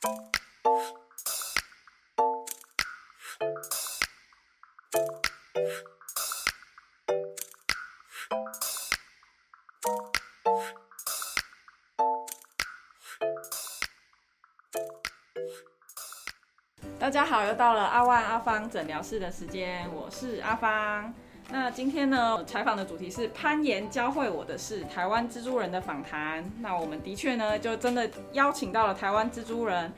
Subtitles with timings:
[0.00, 0.08] 大
[17.10, 21.12] 家好，又到了阿万阿芳诊疗室的时间，我是阿芳。
[21.50, 26.44] 那今天呢，采访的主题是攀岩教会我的是台湾蜘蛛人的访谈。
[26.60, 29.90] 那我们的确呢，就真的邀请到了台湾蜘蛛人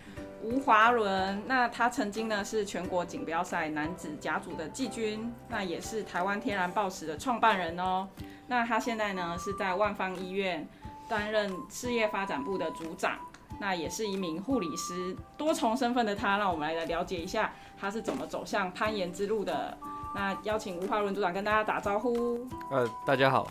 [0.44, 1.42] 吴华伦。
[1.48, 8.08] 那他曾经呢是全国锦标赛男子甲组的季军，那也是台湾天然报时的创办人哦。
[8.46, 10.66] 那他现在呢是在万方医院
[11.08, 13.18] 担任事业发展部的组长。
[13.58, 19.76] 那也是一名护理师，多重身份的他，让我们来了解一下他是怎么走向攀岩之路的。
[20.14, 22.38] 那邀请吴华伦组长跟大家打招呼。
[22.70, 23.50] 呃，大家好。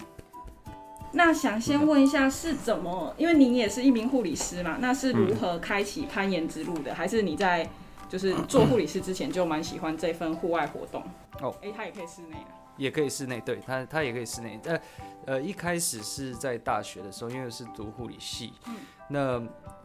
[1.12, 3.14] 那想先问一下，是怎么？
[3.18, 6.94] 因为您也是一名护理师嘛，那是如何开启攀岩之路的？
[6.94, 7.68] 还是你在
[8.08, 11.04] 就是做护理师之前就蛮喜欢这份户外活动？
[11.42, 14.60] 哦，哎，他也可以室内的，也可以室内，对他，他也可以室内。
[14.66, 14.80] 呃，
[15.26, 18.76] 呃，一开始是在大学的时候，因为是读护理系，嗯，
[19.10, 19.42] 那。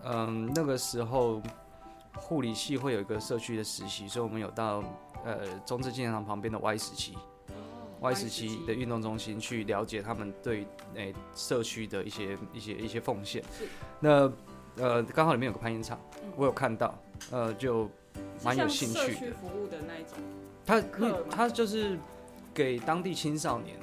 [0.07, 1.41] 嗯，那个时候
[2.15, 4.85] 护理系会有一个社区的实习，所以我们有到
[5.25, 7.15] 呃中正纪念堂旁边的 Y 十七
[8.01, 13.43] ，Y 十七的运动中心去了解他们对诶社区的一些一些一些奉献。
[14.01, 14.31] 那
[14.77, 15.99] 呃刚好里面有个攀岩场，
[16.37, 16.99] 我有看到，
[17.31, 17.89] 呃就
[18.45, 19.07] 蛮有兴趣的。
[19.07, 20.19] 社区服务的那一种。
[20.65, 20.83] 他
[21.31, 21.99] 他就是。
[22.55, 23.77] 给当地青少年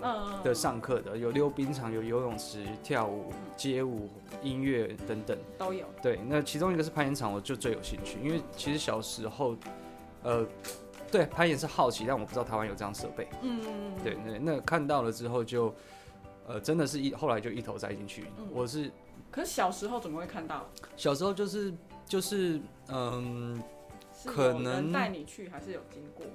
[0.45, 4.07] 的上课的，有溜冰场，有游泳池、跳舞、街舞、
[4.41, 5.85] 音乐等等都有。
[6.01, 9.57] 对，那其中一个是攀岩场，我就最有兴趣，因为其实小时候，
[10.23, 10.47] 呃，
[11.11, 13.27] 对攀岩是好奇，但我不知道台湾有这样设备。
[13.41, 14.03] 嗯嗯嗯。
[14.03, 15.73] 对对，那看到了之后就，
[16.47, 18.25] 呃，真的是一后来就一头栽进去。
[18.51, 18.89] 我是，
[19.29, 20.65] 可是小时候怎么会看到？
[20.95, 21.73] 小时候就是
[22.05, 23.61] 就是嗯，
[24.25, 26.25] 可能带你去还是有经过？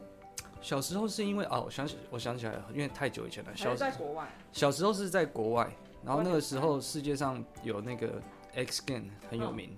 [0.60, 3.50] 小时候是因为哦，我想起我想起来了，因为太久以前了。
[3.56, 4.28] 小在国外。
[4.52, 5.70] 小时候是在国外，
[6.04, 8.20] 然后那个时候世界上有那个
[8.54, 9.76] X Game 很有名，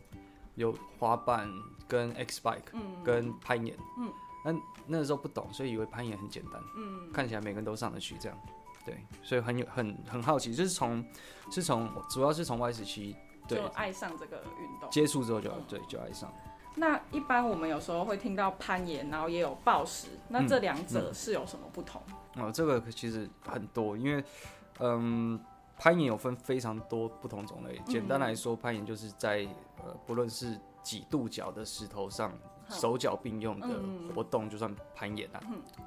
[0.54, 1.50] 有滑板
[1.86, 2.72] 跟 X Bike，
[3.04, 3.76] 跟攀岩。
[3.98, 4.10] 嗯。
[4.52, 6.62] 那那个时候不懂，所以以为攀岩很简单。
[6.76, 7.12] 嗯。
[7.12, 8.38] 看起来每个人都上得去这样，
[8.84, 11.04] 对，所以很有很很好奇，就是从
[11.50, 13.16] 是从主要是从 Y 时期
[13.46, 16.32] 对爱上这个运动，接触之后就对就爱上。
[16.76, 22.00] 那一般我们有时候会听到攀岩，然后也有暴食，那这两者是有什么不同？
[22.36, 24.22] 哦，这个其实很多，因为
[24.78, 25.40] 嗯，
[25.76, 27.80] 攀岩有分非常多不同种类。
[27.86, 29.48] 简单来说，攀岩就是在
[29.78, 32.32] 呃，不论是几度角的石头上，
[32.70, 33.68] 手脚并用的
[34.14, 35.40] 活动，就算攀岩啊。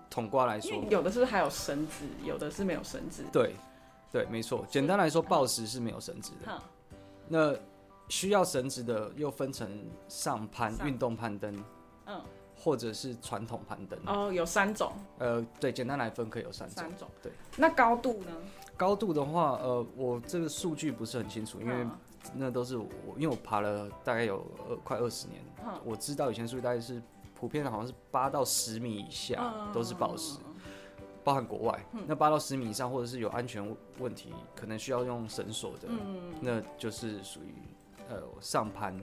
[0.09, 3.23] 统瓜来说，有的是还有绳子，有的是没有绳子。
[3.31, 3.55] 对，
[4.11, 4.65] 对，没错。
[4.69, 6.61] 简单来说，暴食是没有绳子的。
[7.27, 7.55] 那
[8.09, 9.69] 需要绳子的又分成
[10.07, 11.63] 上攀、运动攀登，
[12.07, 12.21] 嗯，
[12.57, 13.97] 或者是传统攀登。
[14.05, 14.91] 哦，有三种。
[15.19, 16.75] 呃，对，简单来分可以有三种。
[16.83, 17.31] 三种，对。
[17.55, 18.31] 那高度呢？
[18.75, 21.87] 高度的话，呃，我这个数据不是很清楚，因为
[22.33, 22.87] 那都是我，
[23.17, 25.41] 因为我爬了大概有二快二十年，
[25.83, 27.01] 我知道以前数据大概是
[27.33, 30.39] 普遍的，好像是八到十米以下都是宝石，
[31.23, 31.85] 包含国外。
[32.05, 33.63] 那八到十米以上，或者是有安全
[33.99, 35.87] 问题，可能需要用绳索的，
[36.39, 37.53] 那就是属于。
[38.09, 38.93] 呃，上攀，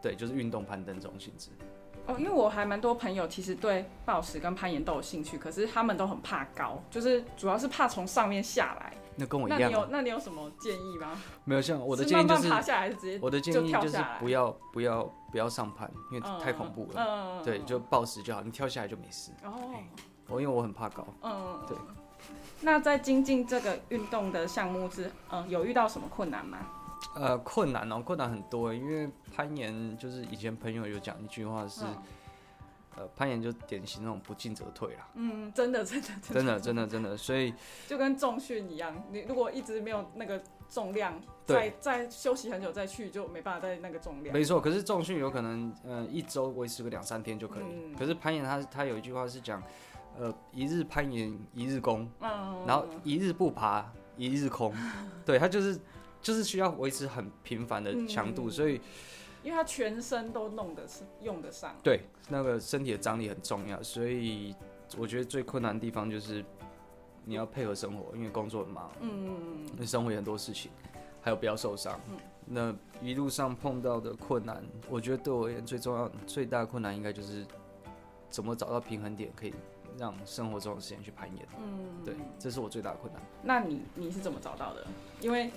[0.00, 1.50] 对，就是运动攀登这种性质。
[2.06, 8.94] 哦，因为我还蛮多朋友，其实对暴食跟攀岩都有兴趣，可是他们都很怕高，就是主要是怕从上面下来。
[9.20, 9.60] 那跟我一样。
[9.60, 11.20] 那你有那你有什么建议吗？
[11.44, 17.04] 没有，像我的建议就是爬下来，直接我的建议就是不要不要不要上攀，因为太恐怖了。
[17.06, 17.44] 嗯。
[17.44, 19.30] 对，就暴食就好，你跳下来就没事。
[19.44, 19.52] 哦。
[20.26, 21.06] 我因为我很怕高。
[21.22, 21.60] 嗯。
[21.68, 21.76] 对。
[22.60, 26.58] 那在精进这个运动的项目是，嗯，有遇到什么困难吗？
[27.14, 31.82] 呃，困难哦，困难很多，因为攀岩就是以前朋友有讲一句话是，
[32.96, 35.08] 呃，攀岩就典型那种不进则退啦。
[35.14, 37.54] 嗯，真的，真的，真的，真的，真的，所以
[37.86, 44.32] 就跟重训一样，你如果一直没有那个重量，再再休息很久再去，就没办法在那个重量。
[44.32, 47.94] 没错，可是重训有可能，呃，一周维持个两三天就可以。
[47.98, 49.62] 可是攀岩，它它有一句话是讲，
[50.18, 54.74] 呃，一日攀岩一日功，然后一日不爬一日空，
[55.24, 55.78] 对，它就是。
[56.22, 58.78] 就是需要维持很频繁的强度，所以，
[59.42, 64.54] 因为他全身都弄得是用得上，对，那个身体的张力很重要，所以
[64.98, 66.44] 我觉得最困难的地方就是
[67.24, 70.70] 你要配合生活，因为工作很忙，嗯嗯嗯，生活很多事情，
[71.22, 71.98] 还有不要受伤。
[72.52, 77.46] 那一路上碰到的困难，我觉得对我而言最重要、最大的困难应该就是
[78.28, 79.54] 怎么找到平衡点，可以
[79.96, 81.46] 让生活中的时间去攀岩。
[81.58, 83.22] 嗯，对，这是我最大的困难。
[83.42, 84.84] 那你你是怎么找到的？
[85.20, 85.52] 因为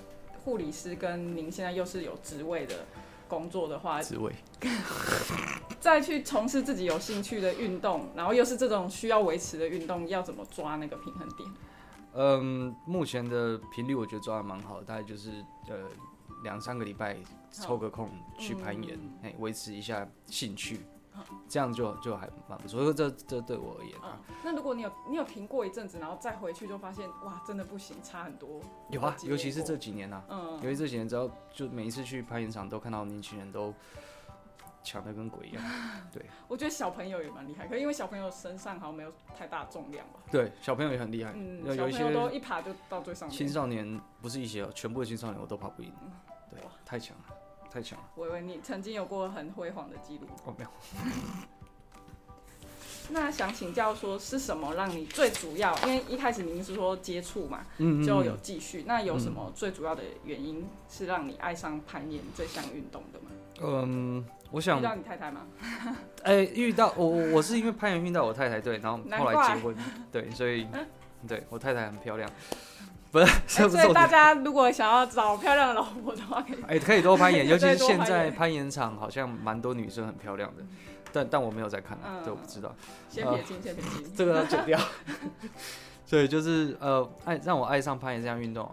[0.45, 2.75] 护理师跟您现在又是有职位的，
[3.28, 4.34] 工作的话，职位。
[5.80, 11.50] 再去从事自己有兴趣的运动，然后又是这种需要维持的运动，要怎么抓那个平衡点？
[12.14, 15.31] 嗯，目前的频率我觉得抓的蛮好的，大概就是
[15.68, 15.75] 呃
[16.44, 17.18] 两三个礼拜
[17.52, 20.80] 抽个空去攀岩，哎，维持一下兴趣，
[21.48, 22.81] 这样就就还蛮不错。
[22.81, 28.62] 所以这这对我而言啊，那如果你有你有停过一阵子，然后再回去就发现哇，真的不行，差很多。
[28.89, 33.74] 有啊，尤其是这几年啊，嗯，尤其这几年，只要就每一次去攀岩场都看到年轻人都。
[34.86, 35.63] 强的跟鬼一样，
[36.12, 36.25] 对。
[36.45, 40.19] 我觉得小朋友也蛮厉害，可因为小朋友身上好像没有太大重量吧。
[40.30, 41.31] 对，小朋友也很厉害。
[41.33, 43.38] 嗯，有一些都一爬就到最上面。
[43.38, 45.89] 青少年不是一些，全部的青少年我都爬不赢。
[46.50, 47.36] 对，太强了，
[47.74, 48.06] 太强了。
[48.16, 50.28] 我以为你曾经有过很辉煌的记录。
[50.46, 50.70] 哦，没有。
[53.10, 55.78] 那想请教说，是什么让你最主要？
[55.80, 58.84] 因为一开始您是说接触嘛，嗯就有继续。
[58.88, 63.25] 那有什么最主要的原因是让你爱上攀岩这项运动的吗？
[63.62, 64.25] 嗯。
[64.52, 65.42] 我想遇到你太太吗？
[66.22, 69.75] 哎，遇到我，我是因为攀岩遇到我太太，对，然后后来结婚，
[70.12, 70.68] 对，所以
[71.28, 72.30] 对我太太很漂亮，
[73.13, 80.63] 不是，所以大家如果想要找漂亮的老婆的话，可以，哎，可以多攀岩， 尤其是现在攀岩场好像蛮多女生很漂亮的，
[81.12, 81.95] 但但我没有在看，
[82.25, 82.74] 这我不知道，
[83.07, 84.80] 先撇清，先撇清， 这个要剪掉。
[86.07, 88.69] 所以就是呃，爱让我爱上攀岩这项运动，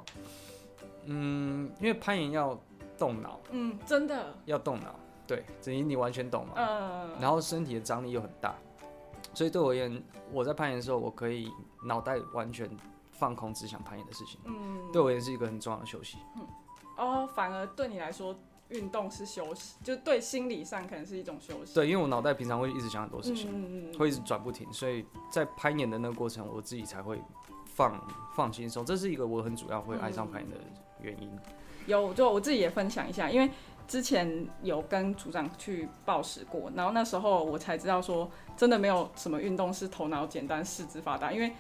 [1.05, 2.59] 嗯，因为攀岩要
[2.99, 4.35] 动脑，嗯，真的。
[4.47, 4.95] 要动脑。
[5.27, 6.55] 对，子怡你完全懂嘛？
[6.57, 7.11] 嗯。
[7.21, 8.55] 然后身体的张力又很大，
[9.35, 10.03] 所以对我而言，
[10.33, 11.51] 我在攀岩的时候，我可以
[11.85, 12.69] 脑袋完全
[13.21, 14.41] 放空，只想攀岩的事情。
[14.45, 14.91] 嗯。
[14.93, 16.17] 对我也是一个很重要的休息。
[16.37, 16.47] 嗯。
[16.97, 18.35] 哦，反而对你来说，
[18.71, 21.75] 运动是休息，就对心理上可能是一种休息。
[21.75, 27.23] 对，因为我脑袋平常会一直想很多事情，嗯嗯会一直转不停，所以在攀岩的那个过程，我自己才会
[27.67, 28.03] 放
[28.35, 28.85] 放轻松。
[28.85, 30.57] 这是一个我很主要会爱上攀岩的
[31.01, 31.31] 原因。
[31.87, 33.51] 有，就我自己也分享一下，因为。
[33.89, 41.33] 之前有跟组长去报时过，然后那时候我才知道说，真的没有什么运动是头脑简单、四肢发达。
[41.33, 41.53] 因为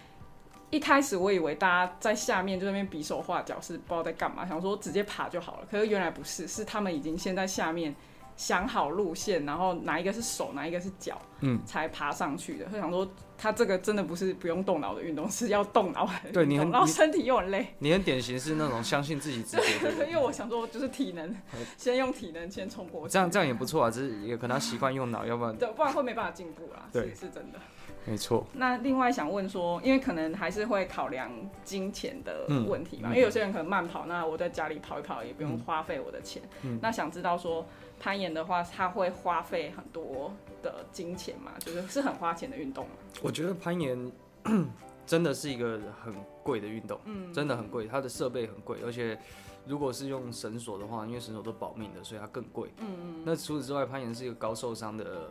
[0.70, 5.66] 一开始我以为大家在下面就那边比手画脚，是不知道在干嘛，想说直接爬就好了。
[5.70, 7.94] 可是原来不是，是他们已经先在下面。
[8.36, 12.64] 想好路线，然后哪一个是手，哪一个是脚，嗯，才爬上去的。
[12.64, 13.06] 他想说，
[13.36, 16.08] 他这个真的不是不用动脑的运动，是要动脑。
[16.32, 17.66] 对你很，然后身体又很累。
[17.80, 19.90] 你很典型是那种相信自己直觉。
[20.08, 21.36] 因为我想说，就是体能，
[21.76, 23.06] 先用体能先冲过。
[23.06, 26.88] 这样这样也不错啊，只是也可能习惯用脑，要不然对，不然会没办法进步啦。
[26.90, 27.58] 对，是真的。
[28.06, 28.46] 没错。
[28.52, 31.30] 那另外想问说，因为可能还是会考量
[31.64, 36.42] 金钱的问题嘛，因为有些人可能慢跑，那我在家里跑一跑也不用花费我的钱。
[36.80, 37.66] 那想知道说。
[38.02, 40.32] 攀岩的话，它会花费很多
[40.62, 41.52] 的金钱嘛？
[41.58, 42.92] 就是是很花钱的运动嘛？
[43.20, 44.10] 我觉得攀岩
[45.04, 49.18] 真的是一个很贵的运动，嗯，真的很贵，它的设备很贵，而且
[49.66, 52.70] 如果是用绳索的话，因为绳索都保命的，所以它更贵。
[52.78, 53.22] 嗯嗯。
[53.22, 55.28] 那除此之外，攀岩是一个高受伤的，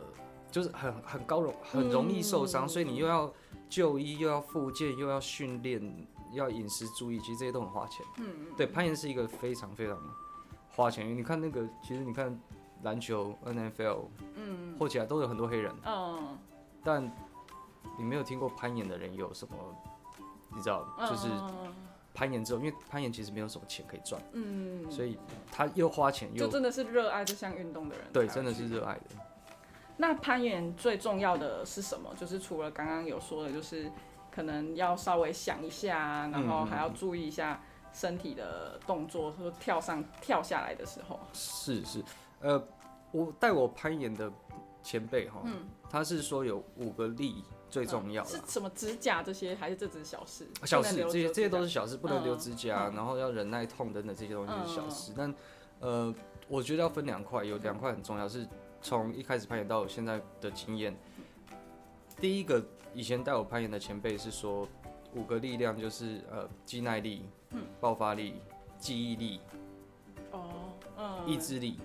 [0.50, 3.32] 就是很很高容很容易受伤，所以你又要
[3.68, 8.04] 就医，又要复健，又要训练，要饮食注意，其实这些都很花钱。
[8.18, 8.46] 嗯嗯。
[8.56, 9.98] 对，攀岩是一个非常非常
[10.70, 12.38] 花钱，因为你看那个，其实你看。
[12.82, 14.06] 篮球 NFL，
[14.36, 16.38] 嗯，或起来都有很多黑人，嗯，
[16.82, 17.04] 但
[17.98, 19.54] 你没有听过攀岩的人有什么？
[20.56, 21.28] 你知道，就是
[22.14, 25.18] 攀岩之后，因为攀岩其实没有什么钱可以赚，嗯，所以
[25.52, 29.02] 他又花钱又就真的是热爱这项运动的人，对，真的是热爱的。
[30.00, 32.10] 那攀岩最重要的是什么？
[32.18, 33.92] 就是除了刚刚有说的，就是
[34.30, 42.02] 可能要稍微想一下，然后还要注意一下身体的动作，说跳上跳下来的时候，是是。
[42.40, 42.66] 呃，
[43.12, 44.32] 我带我攀岩的
[44.82, 45.42] 前辈哈，
[45.90, 48.24] 他是说有五个力最重要。
[48.24, 50.48] 是什么指甲这些，还是这只是小事？
[50.64, 55.12] 小事，这些这些都是小事，不能留指甲，然后要忍耐痛等等这些东西是小事。
[55.14, 55.34] 但
[55.80, 56.14] 呃，
[56.48, 58.48] 我觉得要分两块，有两块很重要，是
[58.80, 60.96] 从一开始攀岩到现在的经验。
[62.20, 62.62] 第一个，
[62.94, 64.68] 以前带我攀岩的前辈是说，
[65.14, 67.24] 五个力量就是呃，肌耐力、
[67.80, 68.34] 爆发力、
[68.78, 69.40] 记忆力、
[70.32, 71.78] 哦，嗯，意志力。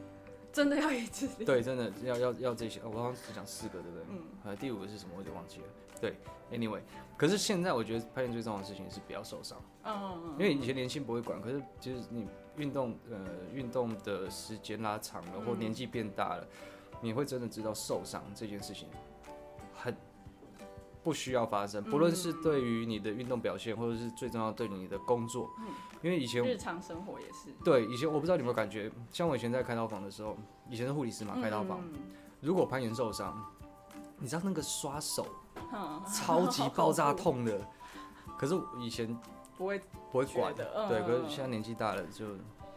[0.51, 2.79] 真的要一致对，真的要要要这些。
[2.85, 4.05] 我刚刚只讲四个，对不对？
[4.09, 4.21] 嗯。
[4.45, 5.13] 呃，第五个是什么？
[5.17, 5.65] 我就忘记了。
[5.99, 6.15] 对
[6.49, 6.79] ，anyway，
[7.17, 9.61] 可是现在我觉得攀岩最重要的事情是不要受伤。
[9.83, 10.31] 嗯嗯嗯。
[10.33, 12.25] 因为以前年轻不会管，可是就是你
[12.55, 13.17] 运动呃
[13.53, 16.47] 运动的时间拉长了，或年纪变大了，
[17.05, 18.89] 你会真的知道受伤这件事情
[19.73, 19.95] 很
[21.03, 21.83] 不需要发生。
[21.83, 25.49] 不论是对于你的运动表现，或者是最重要对你的工作。
[25.59, 25.67] 嗯。
[26.01, 30.37] 因为以前日常生活也是对以前我不知道你有没有感觉，像我以前在开刀房的时候，
[30.69, 31.79] 以前是护理师嘛，开刀房，
[32.41, 33.43] 如果攀岩受伤，
[34.19, 35.25] 你知道那个刷手
[36.13, 37.59] 超级 爆炸痛的，
[38.37, 39.17] 可是以前
[39.57, 39.81] 不会
[40.11, 42.27] 不会管的，对，可是现在年纪大了就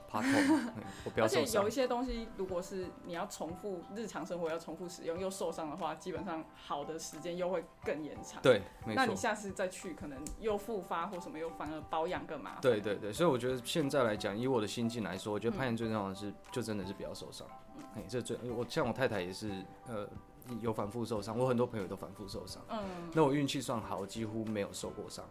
[0.08, 1.70] 怕痛，嘿 我不要而且有一。
[1.70, 8.42] 些东西，如果是你要重复日常生活要重复使用又受伤的话，基本上好的时间又会更延长。
[8.42, 8.96] 对，没错。
[8.96, 12.60] 那你下次再去，可能又复发或什么，又反而保养更麻烦。
[12.60, 17.46] 对对对，所以我觉得现在来讲，以我的心境来说，我觉得嗯攀岩最重要的是，就真的是不要受伤。
[17.94, 19.50] 哎、这最我像我太太也是，
[19.86, 20.08] 呃，
[20.60, 22.62] 有反复受伤，我很多朋友都反复受伤。
[22.70, 22.80] 嗯，
[23.12, 25.24] 那我运气算好，几乎没有受过伤。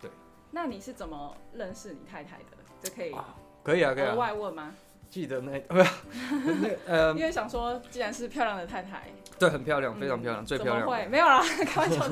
[0.00, 0.10] 对
[0.50, 2.58] 那你是怎么认识你太太的？
[2.80, 3.12] 这可以
[3.62, 4.14] 可以啊，可以额啊。
[4.14, 4.74] 外问吗？
[5.10, 5.90] 记得那不是
[6.86, 9.04] 那呃，因为想说，既然是漂亮的太太，
[9.38, 10.58] 对，很漂亮，嗯非常漂亮，最？
[10.58, 11.06] 漂亮会。
[11.06, 12.06] 没有啦， 开玩笑，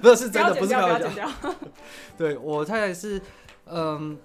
[0.00, 1.14] 不是是真的，不是开玩笑要剪。
[1.14, 1.54] 掉。
[2.16, 3.20] 对我太太是，
[3.66, 4.18] 嗯，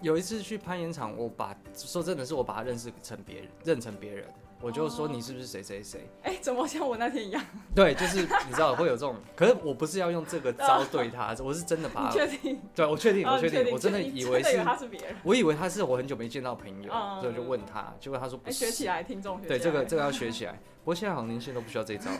[0.00, 4.24] 有一次去攀岩场，我把说真的是我把她认识成别人，认成别人，
[4.60, 6.10] 我就说哦你是不是谁谁谁？
[6.22, 7.42] 哎，怎么像我那天一样？
[7.74, 12.60] 对，就是你知道会有这种， 可是我不是要用这个招对他， 我是真的把他，确定？
[12.74, 15.16] 对我确定，我确定，我真的以为是他是别人。
[15.22, 18.50] 我以为他是我很久没见到朋友，嗯所以就问他，结果他说不。
[18.50, 20.52] 学起来，听众学对，这个这个要学起来。
[20.82, 22.10] 不过现在好像年轻人都不需要这一招。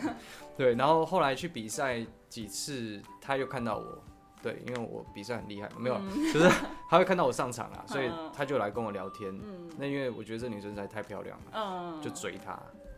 [0.57, 4.05] 对，然后后来去比赛几次，他又看到我。
[4.43, 6.01] 对，因为我比赛很厉害，没有啦，
[6.33, 6.49] 就是
[6.89, 9.31] 他会看到我上场啊，所以嗯他就来跟我聊天。
[9.35, 12.53] 嗯那因为我觉得这女生实在太漂亮了，嗯，就追她，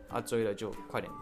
[0.09, 1.13] 啊追了就快点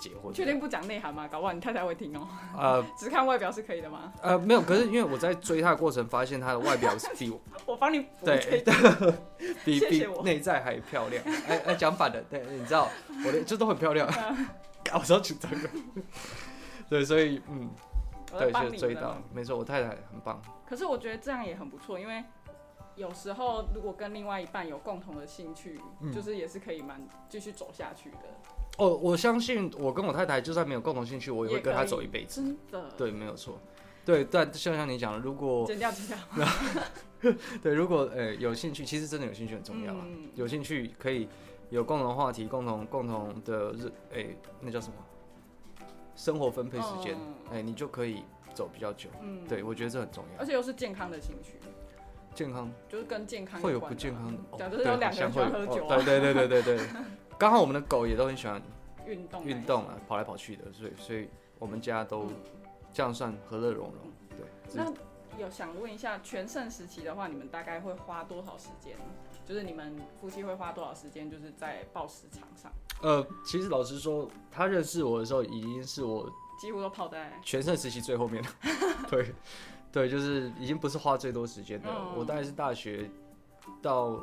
[0.00, 0.32] 结婚。
[0.32, 1.26] 确定不讲内涵吗？
[1.28, 2.26] 搞不好你太太会听哦。
[2.56, 4.12] 呃只看外表是可以的吗？
[4.22, 8.64] 呃没有，可是因为我在追她的过程，发现她的外表是比我 我帮你补对。
[9.64, 11.22] 比比内在还漂亮。
[11.48, 12.88] 哎哎，讲反了，对，你知道
[13.26, 14.46] 我的就都很漂亮，嗯
[14.94, 15.68] 我超紧张的。
[16.88, 17.68] 对，所以嗯，
[18.36, 20.42] 对，就追到你们的嘛，没错，我太太很棒。
[20.66, 22.22] 可是我觉得这样也很不错，因为
[22.96, 28.18] 有时候如果跟另外一半有共同的兴趣，嗯就是也是可以蛮继续走下去的。
[28.78, 32.42] 哦，我相信我跟我太太就算没有共同兴趣，我也会跟她走一辈子。
[32.42, 32.90] 真的。
[32.96, 33.58] 对，没有错。
[34.04, 36.16] 对，但就像你讲的，如果剪掉剪掉。
[37.60, 40.00] 对如果呃有兴趣，其实真的有兴趣很重要啊。
[40.06, 41.28] 嗯有兴趣可以
[41.70, 44.26] 有共同话题，共同共同的日哎、
[44.60, 44.94] 那叫什么？
[46.18, 47.14] 生活分配时间，
[47.52, 49.08] 哎、嗯你就可以走比较久。
[49.22, 50.44] 嗯，对，我觉得这很重要而。
[50.44, 51.60] 且又是健康的兴趣，
[52.34, 56.86] 健康就是跟健康会有不健康的，哦假如是有两个人喜欢喝酒啊对对对对对对对。
[57.38, 58.60] 刚好我们的狗也都很喜欢
[59.06, 61.28] 运动运动啊，跑来跑去的，所以所以
[61.60, 62.34] 我们家都嗯
[62.92, 64.12] 这样算和乐融融。
[64.30, 64.92] 对，这那
[65.38, 68.96] 有想问一下，全盛时期的话，你们大概会花多少时间？
[69.48, 78.48] 就是你们夫妻会花多少时间，就是在报时场上，呃，其实老实说，他认识我的时候，已经是我几乎都泡在全盛时期最后面了。
[79.08, 79.34] 对，
[79.90, 81.88] 对，就是已经不是花最多时间的。
[81.88, 83.10] 嗯我大概是大学
[83.80, 84.22] 到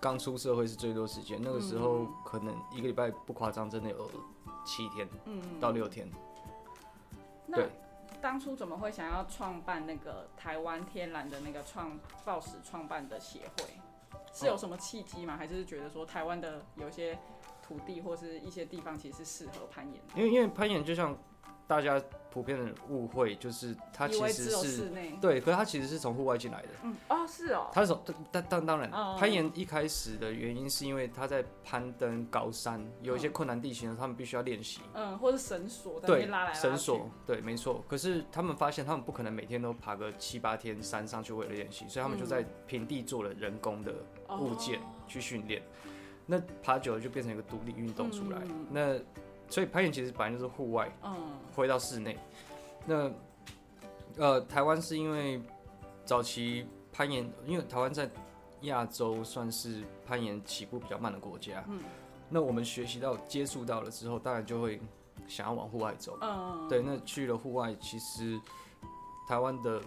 [0.00, 4.08] 刚出社会是最多时间，那个时候嗯可能一个礼拜不夸张，真的有
[4.64, 6.08] 七天嗯到六天。
[7.48, 7.68] 那对
[8.20, 13.64] 当初怎么会想要创办那个台湾天然的那个创报时创办的协会？
[14.32, 15.36] 是有什么契机吗？
[15.36, 17.18] 还是觉得说台湾的有一些
[17.62, 20.14] 土地或是一些地方其实是适合攀岩的？
[20.16, 21.16] 因为因为攀岩就像
[21.66, 25.12] 大家普遍的误会，就是它其实是室内。
[25.20, 26.68] 对，可是它其实是从户外进来的。
[26.82, 27.70] 嗯，哦，是哦。
[27.72, 34.80] 它是从但但当然，嗯攀岩一开始的原因是因为他在攀登高山，有一些困难地形，他们必须要练习。
[34.94, 36.60] 嗯，或是绳索在那对边拉来拉，去。
[36.60, 37.84] 绳索，对，没错。
[37.86, 43.94] 可是他们发现，他们不可能每天都爬个七八天山上去为了练习，所以他们就在平地做了人工的
[44.38, 45.62] 物件哦去训练。
[46.26, 48.38] 那爬久了就变成一个独立运动出来。
[48.44, 48.98] 嗯那
[49.48, 51.14] 所以攀岩其实本来就是户外，嗯
[51.54, 52.16] 回到室内。
[52.86, 53.10] 那
[54.16, 55.40] 呃，台湾是因为
[56.04, 58.08] 早期攀岩，因为台湾在
[58.62, 61.62] 亚洲算是攀岩起步比较慢的国家。
[61.68, 61.80] 嗯
[62.34, 64.80] 那我们学习到、接触到了之后，当然就会
[65.28, 66.16] 想要往户外走。
[66.22, 68.40] 嗯，对，那去了户外，其实
[69.28, 69.82] 台湾的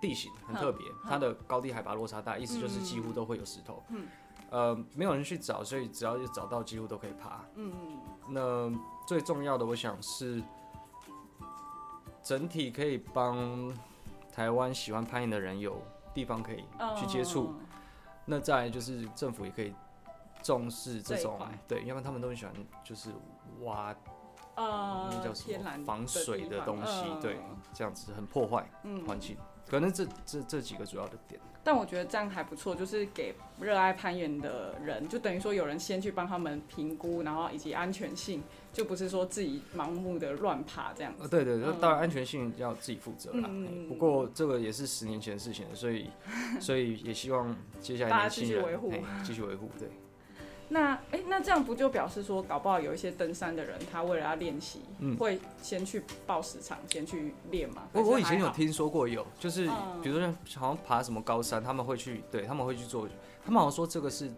[0.00, 3.82] 地形很特别，嗯它的高低海拔落差大，意思就是几乎都会有石头。
[3.88, 4.06] 嗯
[4.48, 7.44] 呃，没有人去找，所以只要有找到，几乎都可以爬。
[7.56, 8.72] 嗯嗯那
[9.06, 10.40] 最重要的，我想是
[12.22, 13.74] 整体可以帮
[14.32, 15.82] 台湾喜欢攀岩的人有
[16.14, 17.54] 地方可以嗯去接触。
[18.24, 19.74] 那再来就是政府也可以
[20.42, 23.10] 重视这种这一块对，要不然他们都很喜欢就是
[23.62, 23.92] 挖
[24.56, 27.36] 呃，那叫什天然么防水的东西，嗯对，
[27.72, 29.36] 这样子很破坏嗯环境。
[29.68, 38.40] 可能这这这几个主要的点，但我觉得这样还不错，就是给热爱攀岩的人，就等于说有人先去帮他们评估，然后以及安全性，
[38.72, 41.24] 就不是说自己盲目的乱爬这样子。
[41.24, 43.50] 呃，对对，当然安全性要自己负责啦。
[43.88, 46.08] 不过这个也是十年前的事情了，所以
[46.60, 49.88] 所以也希望接下来年轻人继续维护嘿继续维护，对。
[50.68, 57.82] 那哎、那这样不就表示说，搞不好有一些登山的人，他为了要练习，嗯会先去报时场，先去练嘛？
[57.92, 63.08] 我我以前有听说过有，就是嗯比如说像好像爬什么高山，他们会去，对他们会去做，
[63.44, 64.28] 他们好像说这个是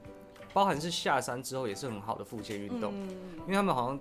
[0.52, 3.08] 包含是下山之后也是很好的复健运动，嗯，
[3.46, 3.98] 因为他们好像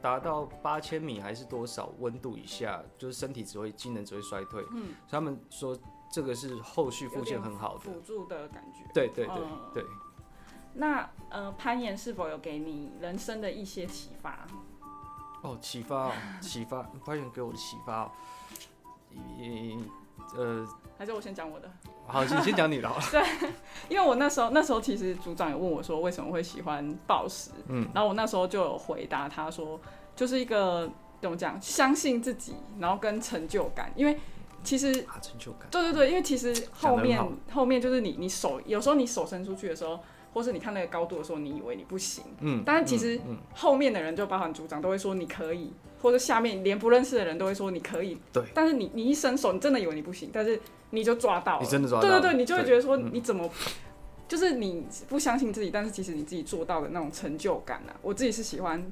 [0.00, 5.76] 达到八千米还是多少温度以下，就是身体只会机能只会衰退，嗯，所以他们说
[6.08, 8.88] 这个是后续复健很好的，辅助的感觉。
[8.94, 9.84] 对对对嗯对。
[10.74, 14.46] 那呃，攀岩是否有给你人生的一些启发？
[15.42, 18.10] 哦，启发哦，启发， 攀岩给我的启发哦，
[19.38, 19.78] 一
[20.36, 20.66] 呃，
[20.98, 21.70] 还是我先讲我的？
[22.06, 23.50] 好，你先讲你的好了， 对
[23.88, 29.80] 因为我那时候那时候其实组长也问我说为什么会喜欢暴食，嗯，然后我那时候就有回答他说，
[30.16, 30.90] 就是一个
[31.20, 34.18] 怎么讲，相信自己，然后跟成就感，因为
[34.62, 40.00] 其实啊，成就感，对对对，因为其实后面后面就是你你手有时候你手伸出去的时候，
[40.34, 43.18] 或是你看那个高度的时候，你以为你不行，嗯，但是其实
[43.54, 45.72] 后面的人就包含组长都会说你可以，
[46.02, 48.42] 或者下面连不认识的人都会说你可以，对。
[48.52, 50.60] 但是你你一伸手，你真的以为你不行，但是
[50.90, 53.48] 你就抓到了，你真的抓到了对对对，你就会觉得说你怎么。
[54.26, 58.82] 就是你不相信自己，但是其实你自己做到的那种成就感啊，我自己是喜欢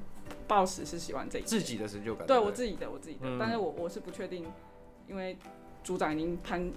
[0.47, 3.37] 暴食，是喜欢这一自己的成就感，对我自己的，我自己的，嗯。
[3.39, 4.45] 但是我我是不确定，
[5.09, 5.35] 因为
[5.83, 6.71] 组长已经攀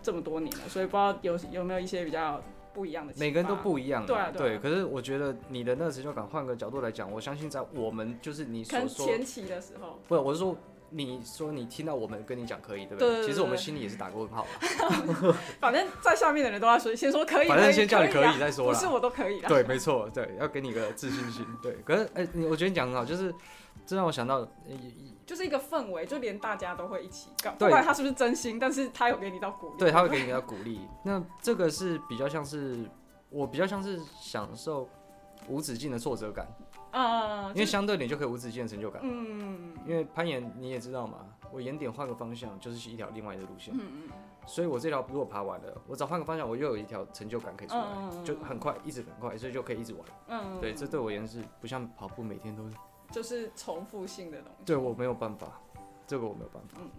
[0.00, 2.40] 这么多年了，所以不知道有有没有一些比较
[2.78, 3.12] 不一样的。
[3.16, 10.56] 每个人都不一样啊，对啊对啊可是我觉得你的那个成就感，换个角度来讲，我相信在我们就是你所说，前期的时候，不，我是说
[10.90, 18.86] 你说你听到我们跟你讲可以，对不对对对其实我们心里也是打过问号啦， 反正在下面的人都要说，先说可以，反正先叫你可以再说啦不是。
[18.86, 19.48] 我都可以啦。
[19.48, 21.44] 对，没错，对，要给你个自信心。
[21.62, 23.34] 对，可是哎、你我觉得你讲得很好，就是
[23.84, 24.48] 这让我想到，呃
[25.28, 29.74] 就是一个氛围，就连大家都会一起搞，不管他是不是真心，但是他有给你到鼓励。
[29.78, 30.80] 对，他会给你到鼓励。
[31.04, 32.88] 那这个是比较像是
[33.28, 34.88] 我比较像是享受
[35.46, 36.48] 无止境的挫折感，
[36.92, 39.02] 嗯，因为相对你就可以无止境的成就感。
[39.04, 41.18] 嗯因为攀岩你也知道嘛，
[41.52, 44.10] 我岩点换个方向就是一条另外的路线，嗯嗯
[44.46, 47.84] 所以我这条如果爬完了，我只要换个方向，我又有一条成就感可以出来，
[48.24, 50.02] 就很快，一直很快，所以就可以一直玩。
[50.28, 52.74] 嗯，对，这对我而言是不像跑步每天都是，
[53.10, 54.64] 就是重复性的东西。
[54.64, 55.60] 对我没有办法，
[56.06, 56.90] 这个我没有办法，嗯，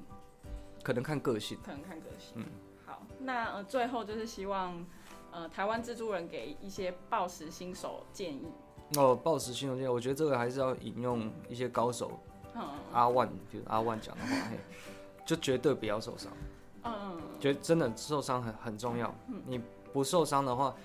[0.83, 1.57] 可能看个性。
[1.63, 2.33] 可能看个性。
[2.35, 2.45] 嗯
[2.85, 4.83] 好，那呃最后就是希望
[5.31, 8.51] 呃台湾蜘蛛人给一些暴食新手建议。
[8.97, 12.19] 哦，暴食新手建议，我觉得这个还是要引用一些高手
[12.55, 14.57] 嗯阿万，比如阿万讲的话，嘿，
[15.23, 16.31] 就绝对不要受伤，
[16.83, 19.13] 嗯觉得真的受伤很很重要。
[19.45, 19.61] 你
[19.93, 20.75] 不受伤的话，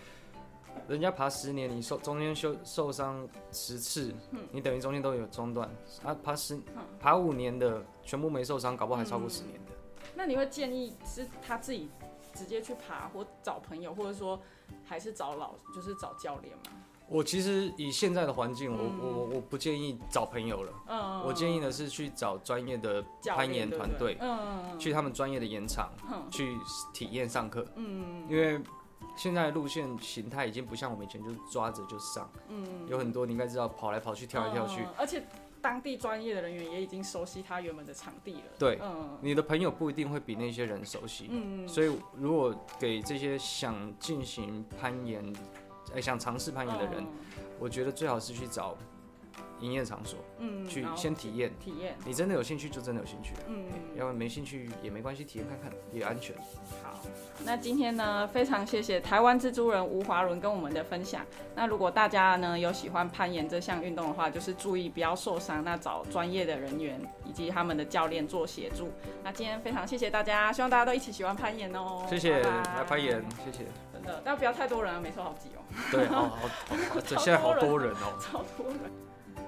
[0.89, 4.15] 人家爬十年，你受中间受受伤十次，
[4.51, 5.69] 你等于中间都有中断。
[6.03, 6.61] 啊，爬十
[7.01, 9.73] 爬五年的全部没受伤，搞不好还超过十年的。
[10.15, 11.89] 那你会建议是他自己
[12.35, 14.41] 直接去爬，或找朋友，或者说
[14.85, 16.63] 还是找老，就是找教练吗？
[17.07, 26.31] 我其实以现在的环境，我我我不建议找朋友了，嗯，我建议的是去找专业的攀岩团队，嗯，去他们专业的岩场嗯。
[26.31, 26.57] 去
[26.95, 27.67] 体验上课。
[27.75, 28.27] 嗯。
[28.27, 28.59] 因为
[29.17, 34.81] 现在的路线形态已经不像我们以前就是抓着就上，嗯，有很多你应该知道跑来跑去、跳来跳去。
[34.83, 35.23] 嗯而且
[35.63, 38.53] 当地专业的人员也已经熟悉他原本的场地了。
[38.59, 39.17] 对，嗯。
[39.23, 41.67] 你的朋友不一定会比那些人熟悉，嗯。
[41.67, 45.25] 所以如果给这些想进行攀岩、
[45.95, 47.07] 哎、想尝试攀岩的人，
[47.59, 48.77] 我觉得最好是去找
[49.61, 51.53] 营业场所，去嗯去先体验。
[51.59, 53.65] 体验，你真的有兴趣就真的有兴趣，嗯。
[53.97, 56.35] 要不然没兴趣也没关系，体验看看也安全。
[56.83, 56.99] 好，
[57.45, 61.25] 那今天呢，非常谢谢台湾蜘蛛人吴华伦跟我们的分享。
[61.55, 68.91] 那如果大家呢有喜欢攀岩这项运动的话，就是注意不要受伤，那找专业的人员以及他们的教练做协助。
[69.23, 72.05] 那今天非常谢谢大家，希望大家都一起喜欢攀岩哦。
[72.11, 73.65] 谢谢，来攀岩，谢谢。
[73.93, 75.63] 真的，但不要太多人啊，每次好挤哦，
[75.93, 78.19] 对，好好好，这 现在好多人哦。
[78.21, 79.04] 超多人。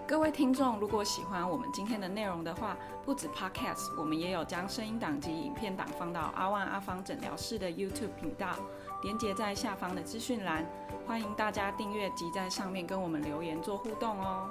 [0.08, 8.54] 各位听众，如果喜欢我们今天的内容的话，不止 Podcast，我们也有将声音档及影片档放到阿万阿芳诊疗室的 YouTube 频道，
[9.02, 10.64] 连接在下方的资讯栏，
[11.08, 14.48] 欢迎大家订阅及在上面跟我们留言做互动哦。